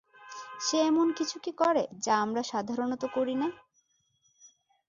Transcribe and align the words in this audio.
সে 0.59 0.77
এমন 0.81 1.07
কিছু 1.17 1.37
কি 1.39 1.51
করে, 1.53 1.83
যা 2.05 2.13
আমরা 2.21 2.41
সাধারণত 2.51 3.03
করি 3.15 3.35
না? 3.35 3.47